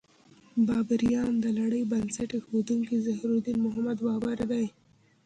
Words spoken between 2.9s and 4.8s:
ظهیرالدین محمد بابر دی.